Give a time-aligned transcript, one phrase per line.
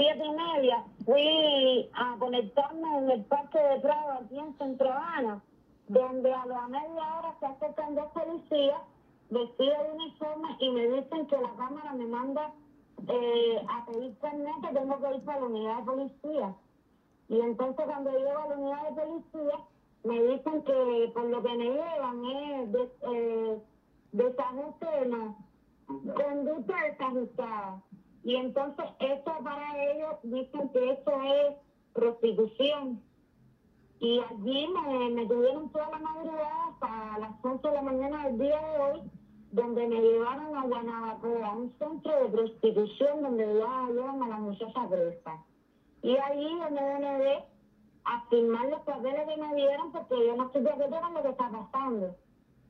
[0.00, 5.42] siete y media fui a conectarme en el Parque de Prado aquí en Centro Habana,
[5.88, 8.80] donde a la media hora se acercan dos policías
[9.28, 12.50] vestidos de uniforme y me dicen que la cámara me manda
[13.08, 16.54] eh, a pedir carnet que tengo que ir para la unidad de policía.
[17.28, 19.58] Y entonces cuando llego a la unidad de policía,
[20.04, 23.62] me dicen que por lo que me llevan es de, eh,
[24.12, 25.36] desajuste, no,
[26.14, 27.82] conducta desajustada.
[28.22, 31.56] Y entonces eso para ellos dicen que eso es
[31.92, 33.02] prostitución.
[33.98, 38.38] Y allí me, me tuvieron toda la madrugada hasta las 11 de la mañana del
[38.38, 39.00] día de hoy,
[39.52, 44.36] donde me llevaron a Guanabacoa, a un centro de prostitución donde ya llevan a la
[44.36, 45.44] muchacha presa.
[46.02, 47.44] Y ahí donde me
[48.04, 51.22] a firmar los papeles que me dieron porque yo no estoy de acuerdo con lo
[51.22, 52.16] que está pasando.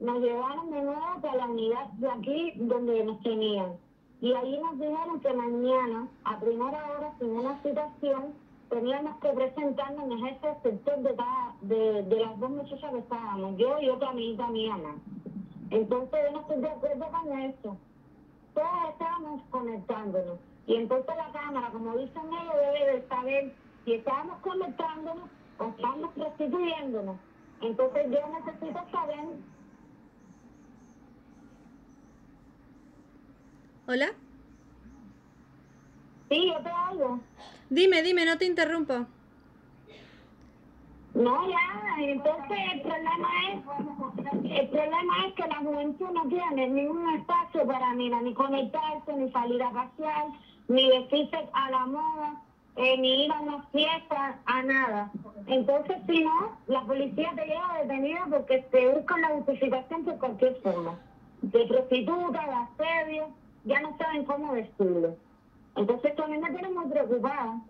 [0.00, 3.76] Nos llevaron de nuevo a la unidad de aquí donde nos tenían.
[4.20, 8.34] Y ahí nos dijeron que mañana, a primera hora, sin una citación,
[8.68, 11.16] teníamos que presentarnos en ese sector de,
[11.62, 14.76] de, de las dos muchachas que estábamos, yo y otra amiguita mía.
[15.70, 17.76] Entonces yo no estoy de acuerdo con eso.
[18.54, 20.38] Todos estábamos conectándonos.
[20.66, 23.54] Y entonces la cámara, como dicen ellos, debe de saber
[23.84, 27.16] si estábamos conectándonos o estamos prostituyéndonos.
[27.62, 29.24] Entonces yo necesito saber
[33.92, 34.12] ¿Hola?
[36.28, 37.18] Sí, yo te oigo.
[37.70, 39.04] Dime, dime, no te interrumpo.
[41.14, 41.58] No, ya,
[41.98, 47.92] entonces el problema es, el problema es que la juventud no tiene ningún espacio para
[47.94, 50.26] mira, ni conectarse, ni salir a pasear,
[50.68, 52.40] ni vestirse a la moda,
[52.76, 55.10] eh, ni ir a una fiesta, a nada.
[55.48, 60.54] Entonces, si no, la policía te lleva detenido porque te buscan la justificación por cualquier
[60.62, 60.96] forma.
[61.42, 65.16] De prostituta, de asedio, ya no saben cómo vestirlo.
[65.76, 67.60] Entonces también me tienen muy preocupada.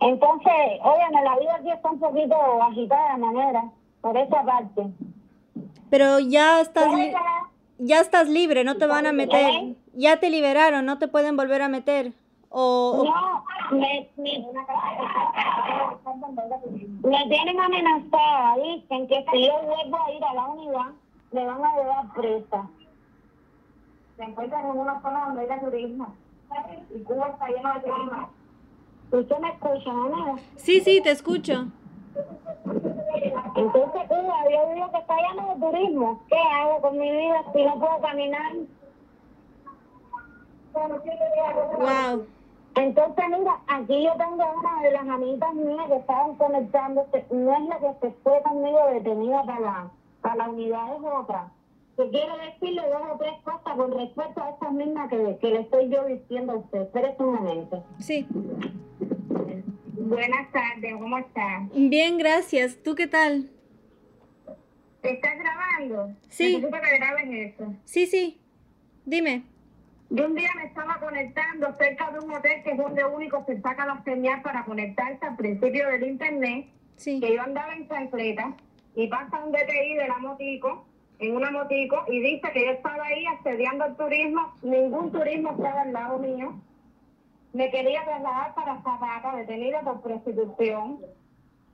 [0.00, 0.52] Entonces,
[0.82, 3.70] óyeme, la vida aquí está un poquito agitada de manera,
[4.00, 4.86] por esa parte.
[5.90, 6.86] Pero ya estás,
[7.78, 9.74] ya estás libre, no te van a meter.
[9.94, 12.12] Ya te liberaron, no te pueden volver a meter.
[12.50, 14.46] O, no, me, me,
[17.02, 20.92] me tienen amenazada, dicen que si yo vuelvo a ir a la unidad,
[21.32, 22.68] me van a llevar presa.
[24.16, 26.14] Se encuentran en una zona donde hay turismo.
[26.94, 28.30] Y Cuba está lleno de turismo.
[29.10, 30.36] ¿Usted me escucha, no?
[30.56, 31.66] Sí, sí, te escucho.
[33.54, 36.20] Entonces, Cuba, yo digo que está lleno de turismo.
[36.28, 38.52] ¿Qué hago con mi vida si no puedo caminar?
[41.78, 42.26] Wow.
[42.74, 47.26] Entonces, mira, aquí yo tengo una de las amigas mías que estaban conectándose.
[47.30, 49.90] No es la que se fue conmigo detenida para
[50.28, 51.52] a la unidad es otra.
[51.96, 55.60] Que quiero decirle dos o tres cosas con respecto a esa misma que, que le
[55.60, 56.82] estoy yo diciendo a usted.
[56.82, 57.84] Espérese un momento.
[57.98, 58.26] Sí.
[60.08, 61.68] Buenas tardes, ¿cómo estás?
[61.74, 62.78] Bien, gracias.
[62.82, 63.50] ¿Tú qué tal?
[65.02, 66.14] ¿Estás grabando?
[66.28, 66.56] Sí.
[66.56, 67.74] Necesito que grabes eso.
[67.84, 68.40] Sí, sí.
[69.04, 69.42] Dime.
[70.10, 73.60] Yo un día me estaba conectando cerca de un hotel que es donde único se
[73.60, 76.66] saca la señal para conectarse al principio del internet.
[76.96, 77.20] Sí.
[77.20, 78.54] Que yo andaba en chancleta
[78.98, 80.84] y pasa un DTI de la motico,
[81.20, 85.82] en una motico, y dice que yo estaba ahí asediando el turismo, ningún turismo estaba
[85.82, 86.54] al lado mío.
[87.52, 90.98] Me quería trasladar para Zapata, detenida por prostitución.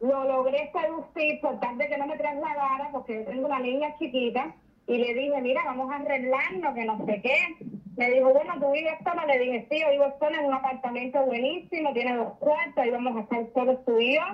[0.00, 4.54] Lo logré seducir por tal de que no me trasladara, porque tengo una niña chiquita,
[4.86, 7.66] y le dije, mira, vamos a arreglarnos, que no sé qué.
[7.98, 9.26] Me dijo, bueno, tú vives sola.
[9.26, 13.14] Le dije, sí, yo vivo sola en un apartamento buenísimo, tiene dos cuartos, y vamos
[13.14, 14.24] a estar solo estudios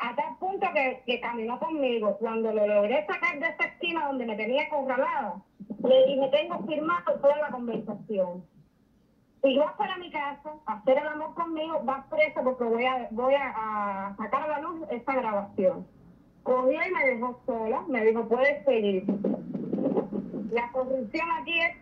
[0.00, 2.16] a tal punto que, que, caminó conmigo.
[2.18, 5.42] Cuando lo logré sacar de esa esquina donde me tenía controlado,
[5.82, 8.44] le dije, tengo firmado toda la conversación.
[9.42, 13.08] Si vas para mi casa a hacer el amor conmigo, vas preso porque voy a,
[13.10, 15.86] voy a, sacar a la luz esa grabación.
[16.42, 19.04] Cogió y me dejó sola, me dijo, puedes seguir.
[20.50, 21.76] La corrupción aquí es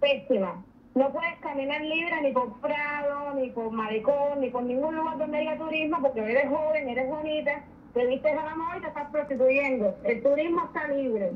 [0.00, 0.62] pésima.
[0.96, 5.36] No puedes caminar libre ni por Prado, ni por Maricón, ni por ningún lugar donde
[5.36, 7.62] haya turismo, porque eres joven, eres bonita,
[7.92, 9.94] te vistes al amor y te estás prostituyendo.
[10.04, 11.32] El turismo está libre.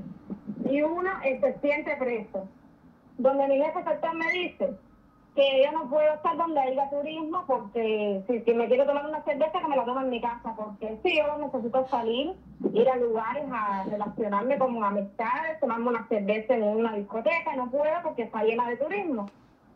[0.65, 2.49] Y uno se siente preso.
[3.19, 4.71] Donde mi jefe sector me dice
[5.35, 9.61] que yo no puedo estar donde haya turismo porque si, me quiero tomar una cerveza
[9.61, 12.33] que me la tomo en mi casa, porque si yo necesito salir,
[12.73, 17.93] ir a lugares a relacionarme con amistades, tomarme una cerveza en una discoteca, no puedo
[18.03, 19.27] porque está llena de turismo.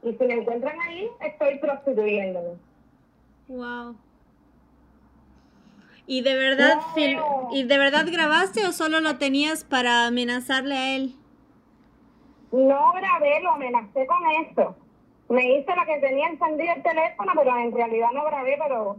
[0.05, 2.59] Y si me encuentran ahí, estoy prostituyéndome.
[3.49, 3.97] Wow.
[6.07, 6.79] ¿Y de verdad
[7.53, 11.15] y de verdad grabaste o solo lo tenías para amenazarle a él?
[12.53, 14.77] No grabé, lo amenacé con esto.
[15.31, 18.97] Me hice la que tenía encendido el teléfono, pero en realidad no grabé, pero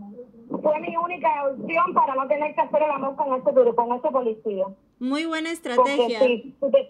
[0.61, 4.09] fue mi única opción para no tener que hacer el amor con ese, con ese
[4.09, 4.65] policía.
[4.99, 6.19] Muy buena estrategia.
[6.19, 6.89] Si, si,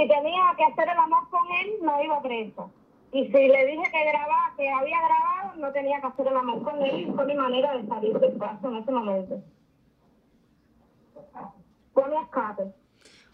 [0.00, 2.70] tenía que hacer el amor con él, no iba preso.
[3.12, 6.62] Y si le dije que grababa, que había grabado, no tenía que hacer el amor
[6.62, 7.12] con él.
[7.14, 9.42] Fue mi manera de salir del paso en ese momento.
[11.94, 12.64] Fue mi escape.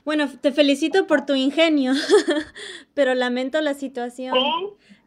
[0.05, 1.93] Bueno, te felicito por tu ingenio,
[2.94, 4.35] pero lamento la situación.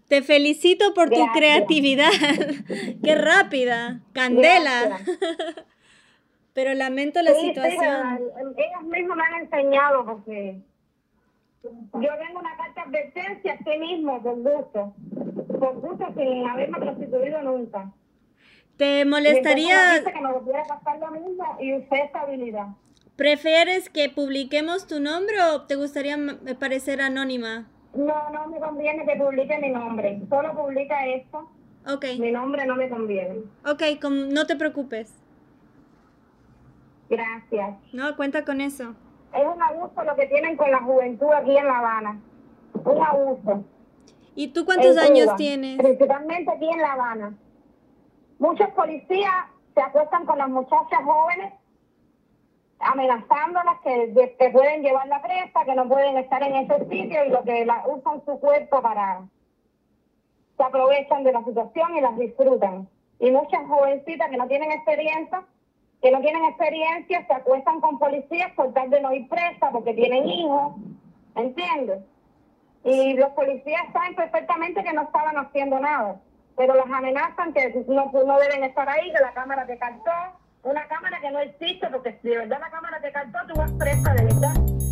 [0.07, 2.11] Te felicito por tu creatividad.
[3.03, 4.99] Qué rápida, candela.
[6.53, 8.19] pero lamento la situación.
[8.55, 10.61] Sí, ellos mismos me han enseñado porque
[11.93, 14.93] yo tengo una carta de advertencia a sí mismo, por gusto.
[15.59, 17.91] Por gusto sin haberme prostituido nunca.
[18.77, 20.03] ¿Te molestaría?
[20.03, 22.67] que me volviera a pasar lo mismo y usted estabilidad.
[23.15, 26.17] ¿Prefieres que publiquemos tu nombre o te gustaría
[26.59, 27.67] parecer anónima?
[27.93, 30.19] No, no me conviene que publique mi nombre.
[30.29, 31.49] Solo publica esto.
[31.87, 32.05] Ok.
[32.19, 33.43] Mi nombre no me conviene.
[33.65, 35.13] Ok, no te preocupes.
[37.09, 37.77] Gracias.
[37.93, 38.95] No, cuenta con eso.
[39.35, 42.21] Es un abuso lo que tienen con la juventud aquí en La Habana.
[42.83, 43.63] Un abuso.
[44.35, 45.77] ¿Y tú cuántos años tienes?
[45.77, 47.37] Principalmente aquí en La Habana.
[48.39, 49.33] Muchos policías
[49.73, 51.53] se acuestan con las muchachas jóvenes
[52.79, 57.29] amenazándolas que, que pueden llevar la presa, que no pueden estar en ese sitio y
[57.29, 59.21] lo que la, usan su cuerpo para...
[60.57, 62.87] se aprovechan de la situación y las disfrutan.
[63.19, 65.45] Y muchas jovencitas que no tienen experiencia,
[66.05, 69.91] que no tienen experiencia, se acuestan con policías por tal de no ir presa porque
[69.95, 70.75] tienen hijos,
[71.33, 72.03] ¿entiendes?
[72.83, 76.21] Y los policías saben perfectamente que no estaban haciendo nada,
[76.55, 80.11] pero las amenazan que no, no deben estar ahí, que la cámara te captó,
[80.61, 83.71] una cámara que no existe, porque si de verdad la cámara te captó, tú vas
[83.71, 84.84] presa de verdad.